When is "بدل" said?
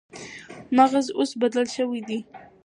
1.41-1.65